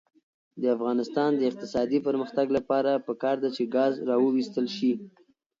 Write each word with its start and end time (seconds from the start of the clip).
د 0.61 0.63
افغانستان 0.75 1.31
د 1.35 1.41
اقتصادي 1.49 1.99
پرمختګ 2.07 2.47
لپاره 2.57 2.91
پکار 3.07 3.35
ده 3.43 3.49
چې 3.55 3.63
ګاز 3.75 3.93
راوویستل 4.09 4.67
شي. 4.77 4.91